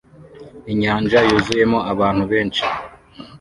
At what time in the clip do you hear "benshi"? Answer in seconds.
2.31-2.63